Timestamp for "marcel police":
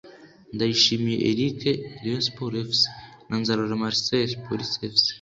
3.83-4.75